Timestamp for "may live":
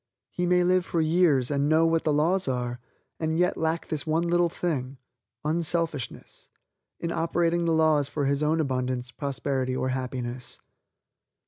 0.47-0.83